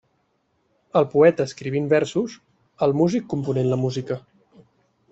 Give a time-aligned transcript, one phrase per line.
[1.01, 2.39] El poeta escrivint versos,
[2.87, 4.19] el músic component la música.